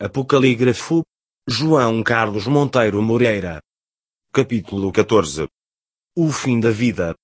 [0.00, 1.02] Apocalígrafo.
[1.48, 3.60] João Carlos Monteiro Moreira.
[4.32, 5.48] Capítulo 14.
[6.16, 7.16] O fim da vida.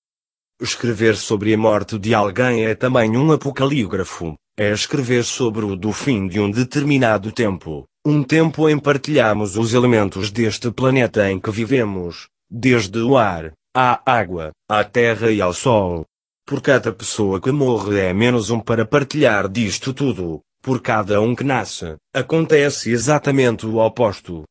[0.61, 4.35] Escrever sobre a morte de alguém é também um apocalígrafo.
[4.59, 7.85] É escrever sobre o do fim de um determinado tempo.
[8.05, 14.03] Um tempo em partilhamos os elementos deste planeta em que vivemos, desde o ar, à
[14.05, 16.05] água, à terra e ao sol.
[16.45, 21.35] Por cada pessoa que morre é menos um para partilhar disto tudo, por cada um
[21.35, 24.45] que nasce, acontece exatamente o oposto.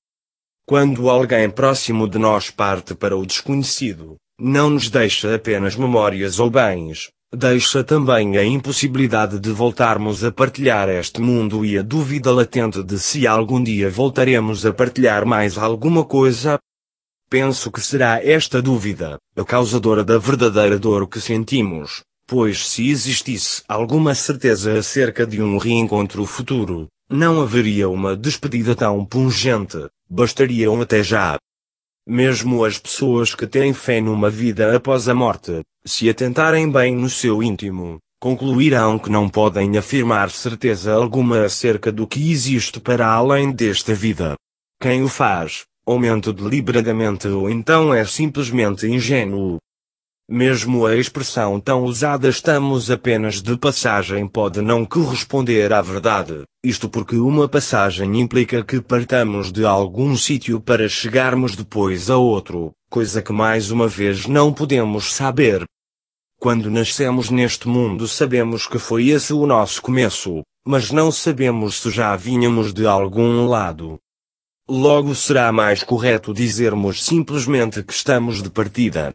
[0.63, 6.51] Quando alguém próximo de nós parte para o desconhecido, não nos deixa apenas memórias ou
[6.51, 12.83] bens, deixa também a impossibilidade de voltarmos a partilhar este mundo e a dúvida latente
[12.83, 16.59] de se algum dia voltaremos a partilhar mais alguma coisa.
[17.27, 23.63] Penso que será esta dúvida, a causadora da verdadeira dor que sentimos, pois se existisse
[23.67, 29.77] alguma certeza acerca de um reencontro futuro, não haveria uma despedida tão pungente,
[30.09, 31.37] bastaria um até já.
[32.07, 37.09] Mesmo as pessoas que têm fé numa vida após a morte, se atentarem bem no
[37.09, 43.51] seu íntimo, concluirão que não podem afirmar certeza alguma acerca do que existe para além
[43.51, 44.35] desta vida.
[44.81, 49.59] Quem o faz, aumenta deliberadamente ou então é simplesmente ingênuo.
[50.29, 56.87] Mesmo a expressão tão usada estamos apenas de passagem pode não corresponder à verdade, isto
[56.87, 63.21] porque uma passagem implica que partamos de algum sítio para chegarmos depois a outro, coisa
[63.21, 65.65] que mais uma vez não podemos saber.
[66.39, 71.91] Quando nascemos neste mundo sabemos que foi esse o nosso começo, mas não sabemos se
[71.91, 73.99] já vínhamos de algum lado.
[74.69, 79.13] Logo será mais correto dizermos simplesmente que estamos de partida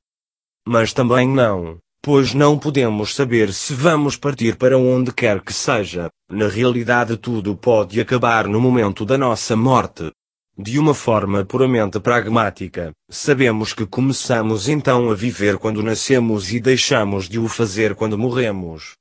[0.68, 6.10] mas também não, pois não podemos saber se vamos partir para onde quer que seja.
[6.30, 10.12] Na realidade, tudo pode acabar no momento da nossa morte.
[10.58, 17.30] De uma forma puramente pragmática, sabemos que começamos então a viver quando nascemos e deixamos
[17.30, 18.92] de o fazer quando morremos.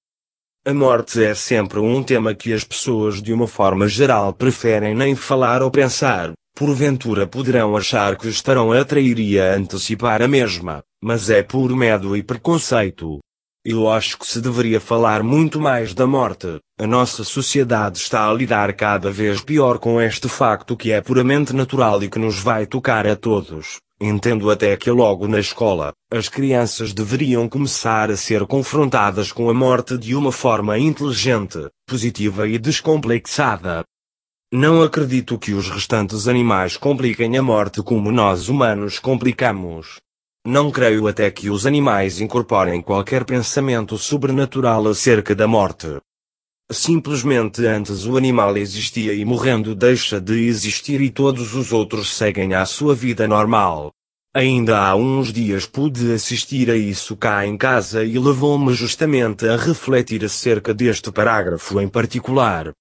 [0.65, 5.17] A morte é sempre um tema que as pessoas de uma forma geral preferem nem
[5.17, 10.81] falar ou pensar, porventura poderão achar que estarão a atrair e a antecipar a mesma,
[11.01, 13.19] mas é puro medo e preconceito.
[13.65, 16.59] Eu acho que se deveria falar muito mais da morte.
[16.79, 21.53] A nossa sociedade está a lidar cada vez pior com este facto que é puramente
[21.53, 23.77] natural e que nos vai tocar a todos.
[23.99, 29.53] Entendo até que logo na escola, as crianças deveriam começar a ser confrontadas com a
[29.53, 33.83] morte de uma forma inteligente, positiva e descomplexada.
[34.53, 39.97] Não acredito que os restantes animais compliquem a morte como nós humanos complicamos.
[40.45, 45.97] Não creio até que os animais incorporem qualquer pensamento sobrenatural acerca da morte.
[46.69, 52.53] Simplesmente antes o animal existia e morrendo deixa de existir e todos os outros seguem
[52.53, 53.91] a sua vida normal.
[54.33, 59.55] Ainda há uns dias pude assistir a isso cá em casa e levou-me justamente a
[59.55, 62.71] refletir acerca deste parágrafo em particular.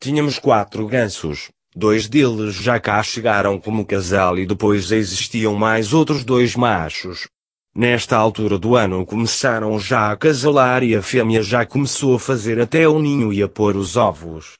[0.00, 1.48] Tínhamos quatro gansos.
[1.76, 7.26] Dois deles já cá chegaram como casal e depois existiam mais outros dois machos.
[7.74, 12.60] Nesta altura do ano começaram já a casalar e a fêmea já começou a fazer
[12.60, 14.52] até o ninho e a pôr os ovos.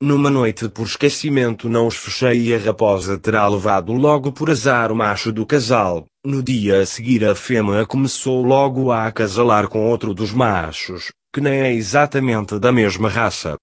[0.00, 4.90] Numa noite por esquecimento não os fechei e a raposa terá levado logo por azar
[4.90, 6.06] o macho do casal.
[6.24, 11.40] No dia a seguir a fêmea começou logo a acasalar com outro dos machos, que
[11.42, 13.56] nem é exatamente da mesma raça.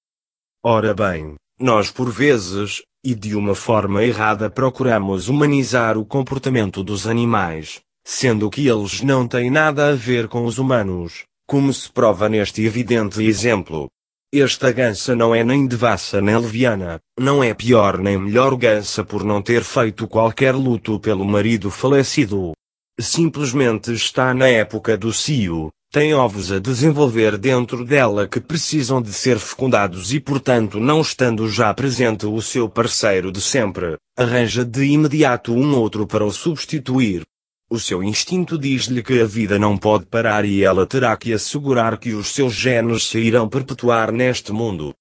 [0.64, 7.08] Ora bem, nós por vezes, e de uma forma errada procuramos humanizar o comportamento dos
[7.08, 12.28] animais, sendo que eles não têm nada a ver com os humanos, como se prova
[12.28, 13.88] neste evidente exemplo.
[14.32, 19.24] Esta gança não é nem devassa nem leviana, não é pior nem melhor gança por
[19.24, 22.52] não ter feito qualquer luto pelo marido falecido.
[23.00, 29.12] Simplesmente está na época do cio, tem ovos a desenvolver dentro dela que precisam de
[29.12, 34.86] ser fecundados e portanto não estando já presente o seu parceiro de sempre, arranja de
[34.86, 37.24] imediato um outro para o substituir.
[37.72, 41.97] O seu instinto diz-lhe que a vida não pode parar e ela terá que assegurar
[41.97, 44.94] que os seus genes se irão perpetuar neste mundo.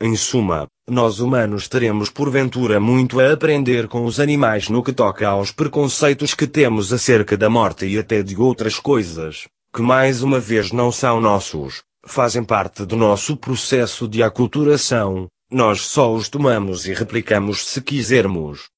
[0.00, 5.28] Em suma, nós humanos teremos porventura muito a aprender com os animais no que toca
[5.28, 9.46] aos preconceitos que temos acerca da morte e até de outras coisas
[9.76, 15.82] que mais uma vez não são nossos, fazem parte do nosso processo de aculturação, nós
[15.82, 18.70] só os tomamos e replicamos se quisermos.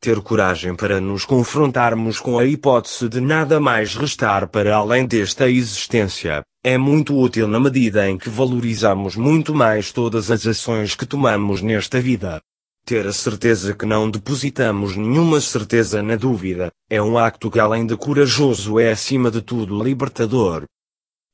[0.00, 5.50] Ter coragem para nos confrontarmos com a hipótese de nada mais restar para além desta
[5.50, 11.04] existência, é muito útil na medida em que valorizamos muito mais todas as ações que
[11.04, 12.40] tomamos nesta vida.
[12.88, 17.84] Ter a certeza que não depositamos nenhuma certeza na dúvida, é um acto que além
[17.84, 20.64] de corajoso é acima de tudo libertador.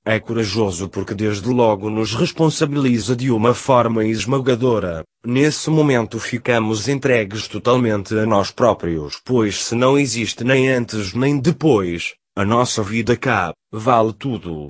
[0.04, 5.04] É corajoso porque desde logo nos responsabiliza de uma forma esmagadora.
[5.24, 11.38] Nesse momento ficamos entregues totalmente a nós próprios, pois se não existe nem antes nem
[11.38, 14.66] depois, a nossa vida cá, vale tudo.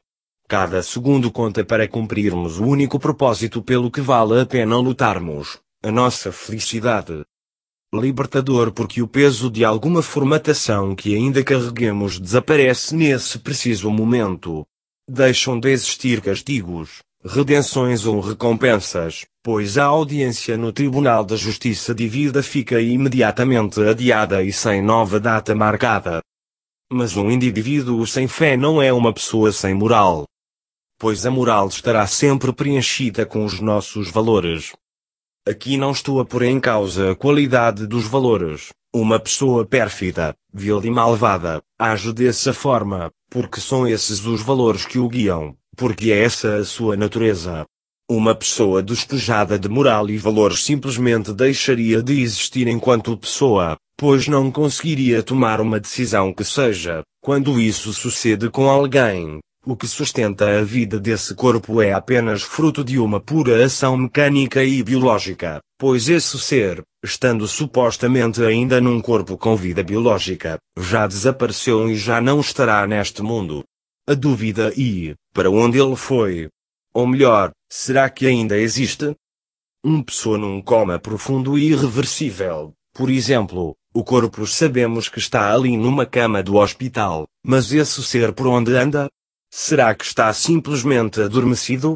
[0.46, 5.92] Cada segundo conta para cumprirmos o único propósito pelo que vale a pena lutarmos, a
[5.92, 7.26] nossa felicidade.
[7.92, 14.66] Libertador porque o peso de alguma formatação que ainda carreguemos desaparece nesse preciso momento.
[15.06, 22.08] Deixam de existir castigos, redenções ou recompensas, pois a audiência no Tribunal da Justiça de
[22.08, 26.22] Vida fica imediatamente adiada e sem nova data marcada.
[26.90, 30.24] Mas um indivíduo sem fé não é uma pessoa sem moral.
[30.98, 34.72] Pois a moral estará sempre preenchida com os nossos valores.
[35.46, 38.70] Aqui não estou a pôr em causa a qualidade dos valores.
[38.94, 44.98] Uma pessoa pérfida, vil e malvada, age dessa forma, porque são esses os valores que
[44.98, 47.66] o guiam, porque é essa a sua natureza.
[48.10, 54.50] Uma pessoa despojada de moral e valores simplesmente deixaria de existir enquanto pessoa, pois não
[54.50, 60.62] conseguiria tomar uma decisão que seja, quando isso sucede com alguém, o que sustenta a
[60.62, 66.38] vida desse corpo é apenas fruto de uma pura ação mecânica e biológica, pois esse
[66.38, 72.86] ser, estando supostamente ainda num corpo com vida biológica, já desapareceu e já não estará
[72.86, 73.64] neste mundo.
[74.06, 76.48] A dúvida e, para onde ele foi?
[76.92, 79.16] Ou melhor, será que ainda existe?
[79.82, 85.76] Uma pessoa num coma profundo e irreversível, por exemplo, o corpo sabemos que está ali
[85.76, 89.08] numa cama do hospital, mas esse ser por onde anda?
[89.56, 91.94] Será que está simplesmente adormecido?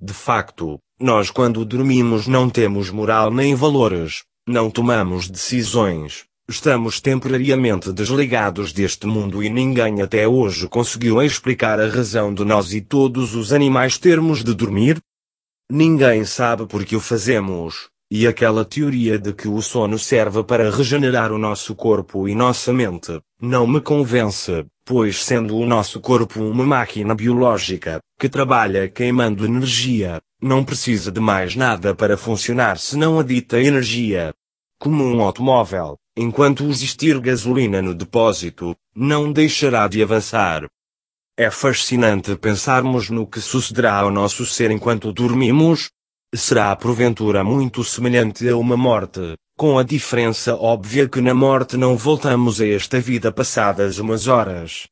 [0.00, 7.92] De facto, nós quando dormimos não temos moral nem valores, não tomamos decisões, estamos temporariamente
[7.92, 13.34] desligados deste mundo e ninguém até hoje conseguiu explicar a razão de nós e todos
[13.34, 15.00] os animais termos de dormir?
[15.68, 20.70] Ninguém sabe por que o fazemos, e aquela teoria de que o sono serve para
[20.70, 26.42] regenerar o nosso corpo e nossa mente, não me convence, pois sendo o nosso corpo
[26.42, 33.16] uma máquina biológica, que trabalha queimando energia, não precisa de mais nada para funcionar senão
[33.16, 34.34] a dita energia.
[34.80, 40.66] Como um automóvel, enquanto existir gasolina no depósito, não deixará de avançar.
[41.38, 45.88] É fascinante pensarmos no que sucederá ao nosso ser enquanto dormimos.
[46.34, 51.94] Será porventura muito semelhante a uma morte, com a diferença óbvia que na morte não
[51.94, 54.86] voltamos a esta vida passadas umas horas.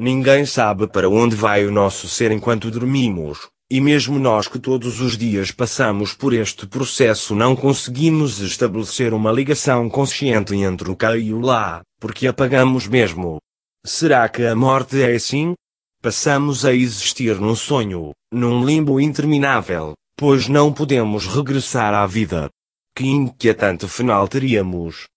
[0.00, 3.40] Ninguém sabe para onde vai o nosso ser enquanto dormimos,
[3.70, 9.30] e mesmo nós que todos os dias passamos por este processo não conseguimos estabelecer uma
[9.30, 13.36] ligação consciente entre o cá e o lá, porque apagamos mesmo.
[13.84, 15.52] Será que a morte é assim?
[16.00, 22.48] Passamos a existir num sonho, num limbo interminável, pois não podemos regressar à vida.
[22.96, 25.08] Que inquietante final teríamos.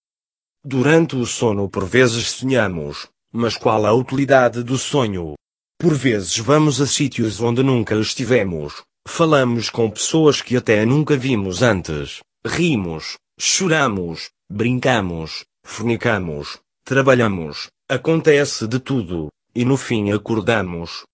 [0.64, 5.34] Durante o sono por vezes sonhamos, mas qual a utilidade do sonho?
[5.78, 11.62] Por vezes vamos a sítios onde nunca estivemos, falamos com pessoas que até nunca vimos
[11.62, 21.04] antes, rimos, choramos, brincamos, fornicamos, trabalhamos, acontece de tudo, e no fim acordamos.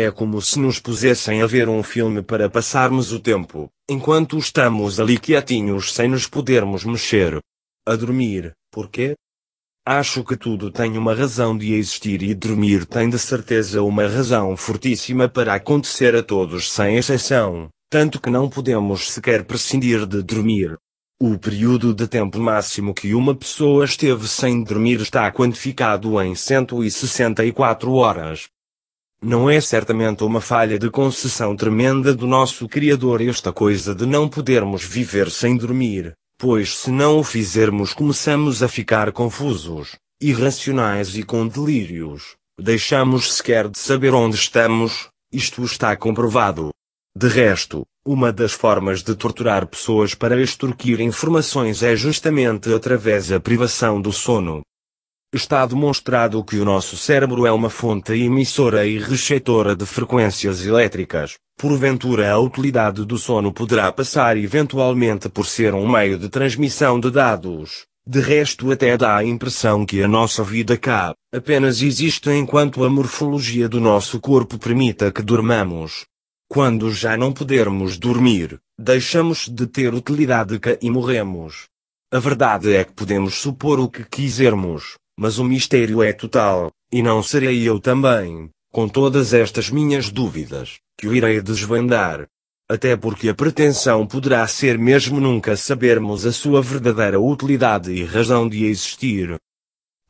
[0.00, 5.00] É como se nos pusessem a ver um filme para passarmos o tempo, enquanto estamos
[5.00, 7.40] ali quietinhos sem nos podermos mexer.
[7.84, 9.16] A dormir, por quê?
[9.84, 14.56] Acho que tudo tem uma razão de existir e dormir tem de certeza uma razão
[14.56, 20.78] fortíssima para acontecer a todos sem exceção, tanto que não podemos sequer prescindir de dormir.
[21.20, 27.92] O período de tempo máximo que uma pessoa esteve sem dormir está quantificado em 164
[27.94, 28.48] horas.
[29.20, 34.28] Não é certamente uma falha de concessão tremenda do nosso Criador esta coisa de não
[34.28, 41.24] podermos viver sem dormir, pois se não o fizermos começamos a ficar confusos, irracionais e
[41.24, 46.70] com delírios, deixamos sequer de saber onde estamos, isto está comprovado.
[47.16, 53.40] De resto, uma das formas de torturar pessoas para extorquir informações é justamente através da
[53.40, 54.62] privação do sono.
[55.30, 61.34] Está demonstrado que o nosso cérebro é uma fonte emissora e receptora de frequências elétricas.
[61.58, 67.10] Porventura a utilidade do sono poderá passar eventualmente por ser um meio de transmissão de
[67.10, 67.84] dados.
[68.08, 72.88] De resto até dá a impressão que a nossa vida cá apenas existe enquanto a
[72.88, 76.06] morfologia do nosso corpo permita que dormamos.
[76.48, 81.66] Quando já não pudermos dormir, deixamos de ter utilidade cá e morremos.
[82.10, 87.02] A verdade é que podemos supor o que quisermos, mas o mistério é total, e
[87.02, 92.28] não serei eu também, com todas estas minhas dúvidas, que o irei desvendar.
[92.70, 98.48] Até porque a pretensão poderá ser mesmo nunca sabermos a sua verdadeira utilidade e razão
[98.48, 99.36] de existir.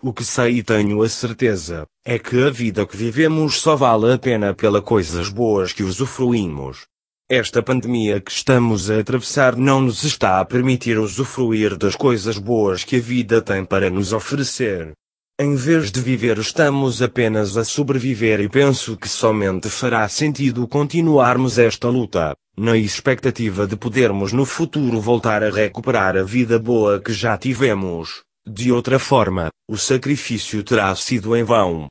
[0.02, 4.12] O que sei e tenho a certeza, é que a vida que vivemos só vale
[4.12, 6.86] a pena pelas coisas boas que usufruímos.
[7.30, 12.84] Esta pandemia que estamos a atravessar não nos está a permitir usufruir das coisas boas
[12.84, 14.92] que a vida tem para nos oferecer.
[15.38, 21.58] Em vez de viver estamos apenas a sobreviver e penso que somente fará sentido continuarmos
[21.58, 27.12] esta luta, na expectativa de podermos no futuro voltar a recuperar a vida boa que
[27.12, 28.22] já tivemos.
[28.48, 31.88] De outra forma, o sacrifício terá sido em vão.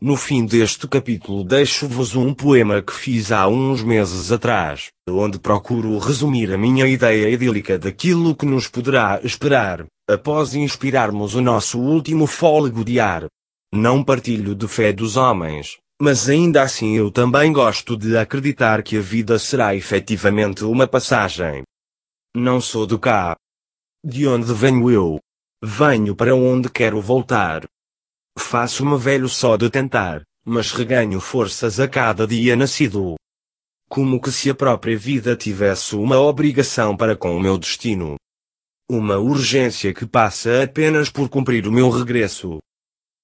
[0.00, 5.98] No fim deste capítulo deixo-vos um poema que fiz há uns meses atrás, onde procuro
[5.98, 12.28] resumir a minha ideia idílica daquilo que nos poderá esperar, após inspirarmos o nosso último
[12.28, 13.26] fôlego de ar.
[13.74, 18.98] Não partilho de fé dos homens, mas ainda assim eu também gosto de acreditar que
[18.98, 21.64] a vida será efetivamente uma passagem.
[22.36, 23.34] Não sou do cá.
[24.04, 25.18] De onde venho eu?
[25.60, 27.64] Venho para onde quero voltar.
[28.38, 33.16] Faço-me velho só de tentar, mas reganho forças a cada dia nascido.
[33.90, 38.16] Como que se a própria vida tivesse uma obrigação para com o meu destino.
[38.88, 42.58] Uma urgência que passa apenas por cumprir o meu regresso.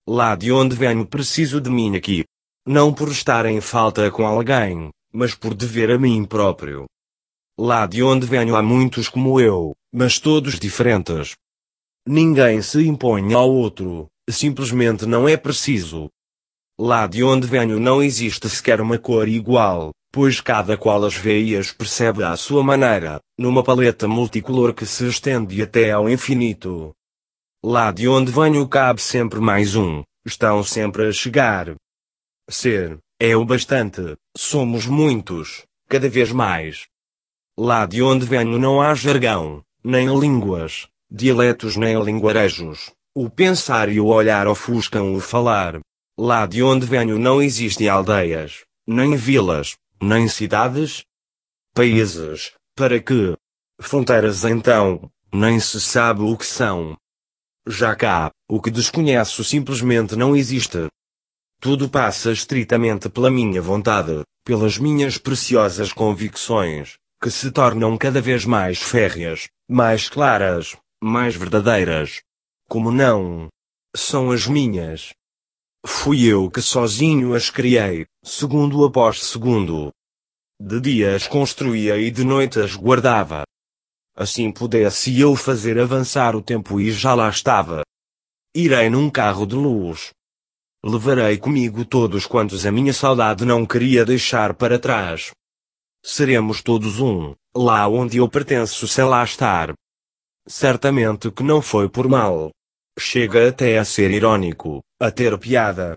[0.06, 2.24] Lá de onde venho preciso de mim aqui.
[2.66, 6.86] Não por estar em falta com alguém, mas por dever a mim próprio.
[7.58, 11.34] Lá de onde venho há muitos como eu, mas todos diferentes.
[12.06, 16.10] Ninguém se impõe ao outro, simplesmente não é preciso.
[16.78, 21.42] Lá de onde venho não existe sequer uma cor igual, pois cada qual as vê
[21.42, 26.92] e as percebe à sua maneira, numa paleta multicolor que se estende até ao infinito.
[27.64, 31.76] Lá de onde venho cabe sempre mais um, estão sempre a chegar,
[32.50, 36.86] Ser, é o bastante, somos muitos, cada vez mais.
[37.58, 42.92] Lá de onde venho não há jargão, nem línguas, dialetos nem linguarejos.
[43.16, 45.78] O pensar e o olhar ofuscam o falar.
[46.18, 51.04] Lá de onde venho não existem aldeias, nem vilas, nem cidades.
[51.72, 53.36] Países, para que?
[53.80, 56.96] Fronteiras então, nem se sabe o que são.
[57.64, 60.88] Já cá, o que desconheço simplesmente não existe.
[61.60, 68.44] Tudo passa estritamente pela minha vontade, pelas minhas preciosas convicções, que se tornam cada vez
[68.44, 72.20] mais férreas, mais claras, mais verdadeiras.
[72.74, 73.46] Como não?
[73.94, 75.12] São as minhas.
[75.86, 79.92] Fui eu que sozinho as criei, segundo após segundo.
[80.60, 83.44] De dia as construía e de noite as guardava.
[84.16, 87.82] Assim pudesse eu fazer avançar o tempo e já lá estava.
[88.52, 90.10] Irei num carro de luz,
[90.84, 95.30] Levarei comigo todos quantos a minha saudade não queria deixar para trás.
[96.02, 99.74] Seremos todos um, lá onde eu pertenço sem lá estar.
[100.48, 102.50] Certamente que não foi por mal.
[102.98, 105.96] Chega até a ser irônico, a ter piada.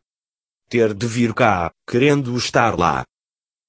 [0.68, 3.06] Ter de vir cá, querendo estar lá.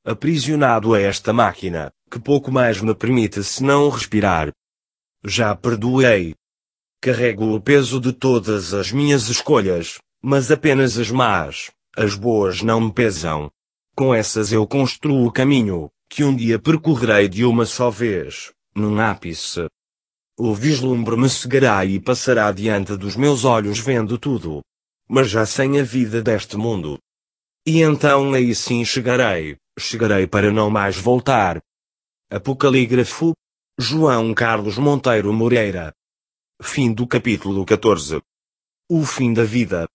[0.05, 4.51] Aprisionado a esta máquina, que pouco mais me permite senão respirar.
[5.23, 6.35] Já perdoei.
[7.01, 12.81] Carrego o peso de todas as minhas escolhas, mas apenas as más, as boas não
[12.81, 13.51] me pesam.
[13.95, 18.99] Com essas eu construo o caminho, que um dia percorrerei de uma só vez, num
[18.99, 19.69] ápice.
[20.41, 24.63] O vislumbre me cegará e passará diante dos meus olhos vendo tudo.
[25.09, 26.97] Mas já sem a vida deste mundo.
[27.67, 31.61] E então aí sim chegarei, chegarei para não mais voltar.
[32.31, 33.33] Apocalígrafo
[33.77, 35.93] João Carlos Monteiro Moreira.
[36.63, 38.23] Fim do capítulo 14.
[38.89, 39.89] O fim da vida.